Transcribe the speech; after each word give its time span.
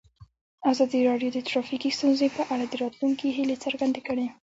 ازادي 0.71 0.99
راډیو 1.09 1.29
د 1.33 1.39
ټرافیکي 1.49 1.89
ستونزې 1.97 2.27
په 2.35 2.41
اړه 2.53 2.65
د 2.67 2.73
راتلونکي 2.83 3.27
هیلې 3.37 3.57
څرګندې 3.65 4.01
کړې. 4.07 4.25